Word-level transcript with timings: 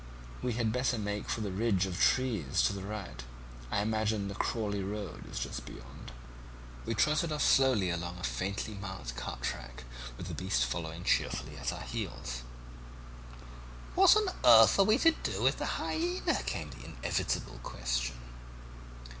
We 0.41 0.53
had 0.53 0.71
better 0.73 0.97
make 0.97 1.29
for 1.29 1.41
that 1.41 1.51
ridge 1.51 1.85
of 1.85 2.01
trees 2.01 2.63
to 2.63 2.73
the 2.73 2.81
right; 2.81 3.23
I 3.69 3.81
imagine 3.83 4.29
the 4.29 4.33
Crowley 4.33 4.81
road 4.83 5.25
is 5.31 5.37
just 5.39 5.63
beyond.' 5.63 6.11
"We 6.87 6.95
trotted 6.95 7.31
off 7.31 7.43
slowly 7.43 7.91
along 7.91 8.17
a 8.17 8.23
faintly 8.23 8.73
marked 8.73 9.15
cart 9.15 9.43
track, 9.43 9.83
with 10.17 10.25
the 10.27 10.33
beast 10.33 10.65
following 10.65 11.03
cheerfully 11.03 11.55
at 11.55 11.71
our 11.71 11.83
heels. 11.83 12.41
"'What 13.93 14.17
on 14.17 14.29
earth 14.43 14.79
are 14.79 14.85
we 14.85 14.97
to 14.97 15.11
do 15.11 15.43
with 15.43 15.57
the 15.59 15.77
hyaena?' 15.77 16.41
came 16.47 16.71
the 16.71 16.83
inevitable 16.85 17.59
question. 17.61 18.17